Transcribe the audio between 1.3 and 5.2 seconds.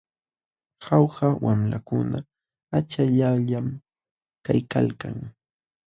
wamlakuna achallawllam kaykalkan.